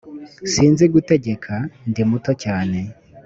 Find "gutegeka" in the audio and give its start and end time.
0.93-1.55